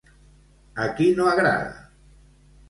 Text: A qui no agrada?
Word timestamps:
A 0.85 0.87
qui 1.01 1.11
no 1.19 1.29
agrada? 1.33 1.69